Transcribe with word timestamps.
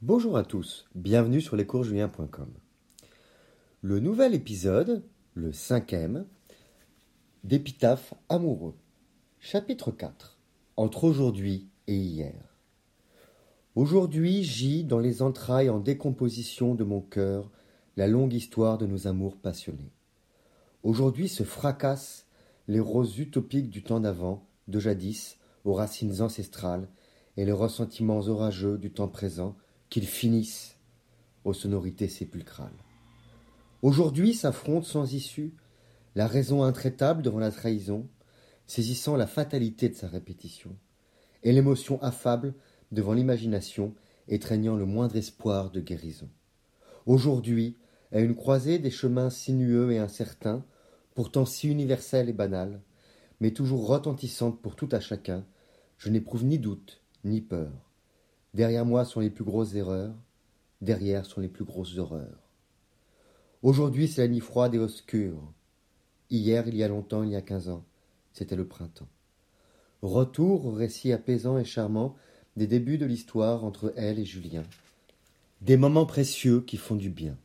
Bonjour 0.00 0.36
à 0.36 0.44
tous, 0.44 0.86
bienvenue 0.94 1.40
sur 1.40 1.56
lescoursjulien.com. 1.56 2.52
Le 3.82 3.98
nouvel 3.98 4.32
épisode, 4.32 5.02
le 5.34 5.52
cinquième, 5.52 6.24
d'Épitaphe 7.42 8.14
amoureux. 8.28 8.76
Chapitre 9.40 9.90
4. 9.90 10.38
Entre 10.76 11.02
aujourd'hui 11.02 11.66
et 11.88 11.96
hier. 11.96 12.56
Aujourd'hui 13.74 14.44
gît 14.44 14.84
dans 14.84 15.00
les 15.00 15.20
entrailles 15.20 15.68
en 15.68 15.80
décomposition 15.80 16.76
de 16.76 16.84
mon 16.84 17.00
cœur 17.00 17.50
la 17.96 18.06
longue 18.06 18.34
histoire 18.34 18.78
de 18.78 18.86
nos 18.86 19.08
amours 19.08 19.36
passionnés. 19.36 19.90
Aujourd'hui 20.84 21.26
se 21.26 21.42
fracassent 21.42 22.24
les 22.68 22.78
roses 22.78 23.18
utopiques 23.18 23.68
du 23.68 23.82
temps 23.82 23.98
d'avant, 23.98 24.46
de 24.68 24.78
jadis, 24.78 25.38
aux 25.64 25.74
racines 25.74 26.22
ancestrales, 26.22 26.86
et 27.36 27.44
les 27.44 27.50
ressentiments 27.50 28.20
orageux 28.20 28.78
du 28.78 28.92
temps 28.92 29.08
présent, 29.08 29.56
qu'ils 29.90 30.06
finissent 30.06 30.76
aux 31.44 31.52
sonorités 31.54 32.08
sépulcrales. 32.08 32.84
Aujourd'hui 33.82 34.34
s'affronte 34.34 34.84
sans 34.84 35.12
issue 35.14 35.54
la 36.14 36.26
raison 36.26 36.64
intraitable 36.64 37.22
devant 37.22 37.38
la 37.38 37.52
trahison, 37.52 38.08
saisissant 38.66 39.16
la 39.16 39.26
fatalité 39.26 39.88
de 39.88 39.94
sa 39.94 40.08
répétition, 40.08 40.74
et 41.42 41.52
l'émotion 41.52 42.02
affable 42.02 42.54
devant 42.90 43.12
l'imagination, 43.12 43.94
étreignant 44.26 44.76
le 44.76 44.84
moindre 44.84 45.16
espoir 45.16 45.70
de 45.70 45.80
guérison. 45.80 46.28
Aujourd'hui, 47.06 47.76
à 48.12 48.20
une 48.20 48.34
croisée 48.34 48.78
des 48.78 48.90
chemins 48.90 49.30
sinueux 49.30 49.92
et 49.92 49.98
incertains, 49.98 50.64
pourtant 51.14 51.46
si 51.46 51.68
universels 51.68 52.28
et 52.28 52.32
banals, 52.32 52.80
mais 53.40 53.52
toujours 53.52 53.86
retentissantes 53.86 54.60
pour 54.60 54.76
tout 54.76 54.88
à 54.92 55.00
chacun, 55.00 55.44
je 55.98 56.10
n'éprouve 56.10 56.44
ni 56.44 56.58
doute, 56.58 57.00
ni 57.24 57.40
peur. 57.40 57.87
Derrière 58.54 58.84
moi 58.84 59.04
sont 59.04 59.20
les 59.20 59.30
plus 59.30 59.44
grosses 59.44 59.74
erreurs, 59.74 60.14
derrière 60.80 61.26
sont 61.26 61.40
les 61.40 61.48
plus 61.48 61.64
grosses 61.64 61.98
horreurs. 61.98 62.48
Aujourd'hui, 63.62 64.08
c'est 64.08 64.22
la 64.22 64.28
nuit 64.28 64.40
froide 64.40 64.74
et 64.74 64.78
obscure. 64.78 65.52
Hier, 66.30 66.66
il 66.68 66.76
y 66.76 66.82
a 66.82 66.88
longtemps, 66.88 67.22
il 67.22 67.30
y 67.30 67.36
a 67.36 67.42
quinze 67.42 67.68
ans, 67.68 67.84
c'était 68.32 68.56
le 68.56 68.66
printemps. 68.66 69.08
Retour 70.02 70.66
au 70.66 70.70
récit 70.70 71.12
apaisant 71.12 71.58
et 71.58 71.64
charmant 71.64 72.14
des 72.56 72.66
débuts 72.66 72.98
de 72.98 73.06
l'histoire 73.06 73.64
entre 73.64 73.92
elle 73.96 74.18
et 74.18 74.24
Julien. 74.24 74.62
Des 75.60 75.76
moments 75.76 76.06
précieux 76.06 76.60
qui 76.60 76.76
font 76.76 76.94
du 76.94 77.10
bien. 77.10 77.36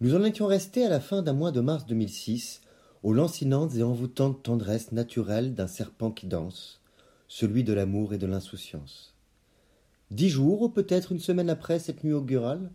Nous 0.00 0.14
en 0.14 0.24
étions 0.24 0.46
restés 0.46 0.86
à 0.86 0.88
la 0.88 1.00
fin 1.00 1.22
d'un 1.22 1.34
mois 1.34 1.52
de 1.52 1.60
mars 1.60 1.84
2006, 1.84 2.62
aux 3.02 3.12
lancinantes 3.12 3.74
et 3.76 3.82
envoûtantes 3.82 4.42
tendresses 4.42 4.92
naturelles 4.92 5.54
d'un 5.54 5.66
serpent 5.66 6.10
qui 6.10 6.26
danse, 6.26 6.80
celui 7.28 7.64
de 7.64 7.74
l'amour 7.74 8.14
et 8.14 8.18
de 8.18 8.26
l'insouciance. 8.26 9.14
Dix 10.10 10.28
jours, 10.28 10.62
ou 10.62 10.68
peut-être 10.68 11.12
une 11.12 11.20
semaine 11.20 11.50
après 11.50 11.78
cette 11.78 12.02
nuit 12.02 12.12
augurale, 12.12 12.70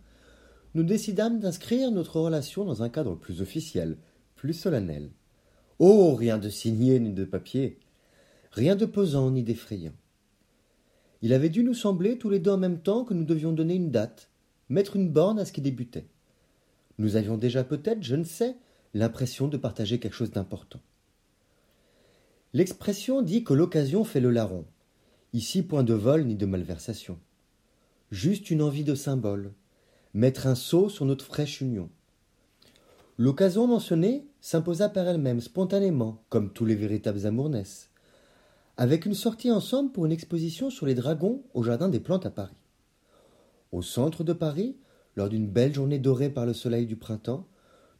nous 0.74 0.82
décidâmes 0.82 1.38
d'inscrire 1.38 1.90
notre 1.90 2.20
relation 2.20 2.64
dans 2.64 2.82
un 2.82 2.88
cadre 2.88 3.14
plus 3.14 3.42
officiel, 3.42 3.96
plus 4.36 4.54
solennel. 4.54 5.10
Oh, 5.78 6.14
rien 6.14 6.38
de 6.38 6.48
signé 6.48 6.98
ni 6.98 7.12
de 7.12 7.24
papier, 7.24 7.78
rien 8.52 8.76
de 8.76 8.86
pesant 8.86 9.30
ni 9.30 9.42
d'effrayant. 9.42 9.94
Il 11.22 11.32
avait 11.32 11.50
dû 11.50 11.64
nous 11.64 11.74
sembler 11.74 12.18
tous 12.18 12.30
les 12.30 12.38
deux 12.38 12.50
en 12.50 12.58
même 12.58 12.80
temps 12.80 13.04
que 13.04 13.14
nous 13.14 13.24
devions 13.24 13.52
donner 13.52 13.74
une 13.74 13.90
date, 13.90 14.30
mettre 14.68 14.96
une 14.96 15.10
borne 15.10 15.38
à 15.38 15.44
ce 15.44 15.52
qui 15.52 15.60
débutait. 15.60 16.06
Nous 16.98 17.16
avions 17.16 17.36
déjà 17.36 17.64
peut-être, 17.64 18.02
je 18.02 18.16
ne 18.16 18.24
sais, 18.24 18.56
l'impression 18.94 19.48
de 19.48 19.56
partager 19.56 19.98
quelque 19.98 20.14
chose 20.14 20.30
d'important. 20.30 20.80
L'expression 22.54 23.20
dit 23.20 23.44
que 23.44 23.52
l'occasion 23.52 24.04
fait 24.04 24.20
le 24.20 24.30
larron. 24.30 24.64
Ici, 25.32 25.62
point 25.62 25.84
de 25.84 25.92
vol 25.92 26.24
ni 26.24 26.34
de 26.34 26.46
malversation. 26.46 27.18
Juste 28.10 28.50
une 28.50 28.62
envie 28.62 28.84
de 28.84 28.94
symbole. 28.94 29.52
Mettre 30.14 30.46
un 30.46 30.54
sceau 30.54 30.88
sur 30.88 31.04
notre 31.04 31.24
fraîche 31.24 31.60
union. 31.60 31.90
L'occasion 33.18 33.66
mentionnée 33.66 34.26
s'imposa 34.40 34.88
par 34.88 35.08
elle-même, 35.08 35.40
spontanément, 35.40 36.22
comme 36.28 36.52
tous 36.52 36.64
les 36.64 36.76
véritables 36.76 37.26
amours 37.26 37.50
avec 38.76 39.06
une 39.06 39.14
sortie 39.14 39.50
ensemble 39.50 39.90
pour 39.90 40.04
une 40.04 40.12
exposition 40.12 40.68
sur 40.68 40.86
les 40.86 40.94
dragons 40.94 41.42
au 41.54 41.62
Jardin 41.62 41.88
des 41.88 42.00
Plantes 42.00 42.26
à 42.26 42.30
Paris. 42.30 42.56
Au 43.72 43.82
centre 43.82 44.22
de 44.22 44.34
Paris, 44.34 44.76
lors 45.16 45.30
d'une 45.30 45.48
belle 45.48 45.74
journée 45.74 45.98
dorée 45.98 46.28
par 46.28 46.44
le 46.44 46.52
soleil 46.52 46.86
du 46.86 46.96
printemps, 46.96 47.48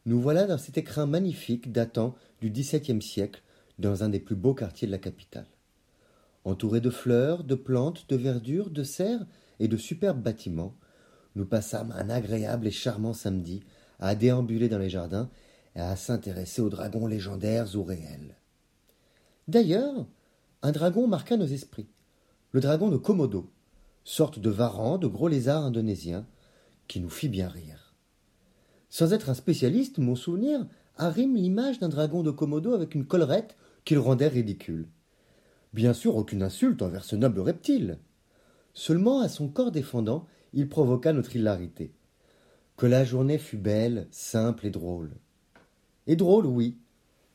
nous 0.05 0.21
voilà 0.21 0.45
dans 0.45 0.59
cet 0.59 0.77
écrin 0.77 1.07
magnifique 1.07 1.71
datant 1.71 2.15
du 2.41 2.51
XVIIe 2.51 3.01
siècle 3.01 3.41
dans 3.79 4.03
un 4.03 4.09
des 4.09 4.19
plus 4.19 4.35
beaux 4.35 4.53
quartiers 4.53 4.87
de 4.87 4.91
la 4.91 4.99
capitale. 4.99 5.47
Entourés 6.45 6.79
de 6.79 6.91
fleurs, 6.91 7.43
de 7.43 7.55
plantes, 7.55 8.05
de 8.07 8.15
verdure, 8.15 8.69
de 8.69 8.83
serres 8.83 9.25
et 9.59 9.67
de 9.67 9.77
superbes 9.77 10.21
bâtiments, 10.21 10.75
nous 11.35 11.45
passâmes 11.45 11.93
un 11.95 12.09
agréable 12.09 12.67
et 12.67 12.71
charmant 12.71 13.13
samedi 13.13 13.63
à 13.99 14.15
déambuler 14.15 14.69
dans 14.69 14.77
les 14.77 14.89
jardins 14.89 15.29
et 15.75 15.79
à 15.79 15.95
s'intéresser 15.95 16.61
aux 16.61 16.69
dragons 16.69 17.07
légendaires 17.07 17.75
ou 17.75 17.83
réels. 17.83 18.35
D'ailleurs, 19.47 20.05
un 20.61 20.71
dragon 20.71 21.07
marqua 21.07 21.37
nos 21.37 21.45
esprits, 21.45 21.87
le 22.51 22.59
dragon 22.59 22.89
de 22.89 22.97
Komodo, 22.97 23.49
sorte 24.03 24.39
de 24.39 24.49
varan 24.49 24.97
de 24.97 25.07
gros 25.07 25.27
lézards 25.27 25.65
indonésiens, 25.65 26.25
qui 26.87 26.99
nous 26.99 27.09
fit 27.09 27.29
bien 27.29 27.47
rire. 27.47 27.93
Sans 28.89 29.13
être 29.13 29.29
un 29.29 29.33
spécialiste, 29.33 29.97
mon 29.97 30.15
souvenir 30.15 30.65
arrime 30.95 31.35
l'image 31.35 31.79
d'un 31.79 31.89
dragon 31.89 32.23
de 32.23 32.31
Komodo 32.31 32.73
avec 32.73 32.95
une 32.95 33.05
collerette 33.05 33.55
qu'il 33.85 33.99
rendait 33.99 34.27
ridicule. 34.27 34.87
Bien 35.73 35.93
sûr, 35.93 36.15
aucune 36.15 36.41
insulte 36.41 36.81
envers 36.81 37.03
ce 37.03 37.15
noble 37.15 37.41
reptile. 37.41 37.99
Seulement, 38.77 39.21
à 39.21 39.27
son 39.27 39.47
corps 39.47 39.71
défendant, 39.71 40.27
il 40.53 40.69
provoqua 40.69 41.11
notre 41.11 41.35
hilarité. 41.35 41.95
Que 42.75 42.85
la 42.85 43.03
journée 43.03 43.39
fut 43.39 43.57
belle, 43.57 44.07
simple 44.11 44.67
et 44.67 44.69
drôle. 44.69 45.15
Et 46.05 46.15
drôle, 46.15 46.45
oui. 46.45 46.77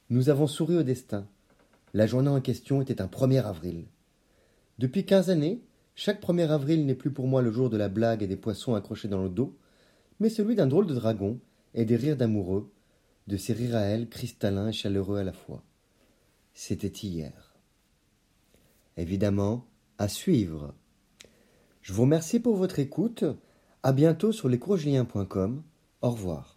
Nous 0.08 0.28
avons 0.28 0.46
souri 0.46 0.76
au 0.76 0.84
destin. 0.84 1.26
La 1.94 2.06
journée 2.06 2.28
en 2.28 2.40
question 2.40 2.80
était 2.80 3.02
un 3.02 3.08
1er 3.08 3.42
avril. 3.42 3.86
Depuis 4.78 5.04
quinze 5.04 5.30
années, 5.30 5.60
chaque 5.96 6.22
1er 6.22 6.46
avril 6.48 6.86
n'est 6.86 6.94
plus 6.94 7.10
pour 7.10 7.26
moi 7.26 7.42
le 7.42 7.50
jour 7.50 7.70
de 7.70 7.76
la 7.76 7.88
blague 7.88 8.22
et 8.22 8.28
des 8.28 8.36
poissons 8.36 8.76
accrochés 8.76 9.08
dans 9.08 9.24
le 9.24 9.28
dos, 9.28 9.58
mais 10.20 10.28
celui 10.28 10.54
d'un 10.54 10.68
drôle 10.68 10.86
de 10.86 10.94
dragon 10.94 11.40
et 11.74 11.84
des 11.84 11.96
rires 11.96 12.16
d'amoureux, 12.16 12.70
de 13.26 13.36
ces 13.36 13.52
rires 13.52 13.74
à 13.74 13.80
elle 13.80 14.08
cristallins 14.08 14.68
et 14.68 14.72
chaleureux 14.72 15.18
à 15.18 15.24
la 15.24 15.32
fois. 15.32 15.64
C'était 16.54 16.86
hier 16.86 17.52
évidemment, 18.96 19.66
à 19.98 20.08
suivre. 20.08 20.74
Je 21.82 21.92
vous 21.92 22.02
remercie 22.02 22.38
pour 22.38 22.56
votre 22.56 22.78
écoute. 22.78 23.24
À 23.82 23.92
bientôt 23.92 24.30
sur 24.30 24.48
lescoursjulien.com. 24.48 25.62
Au 26.00 26.10
revoir. 26.10 26.51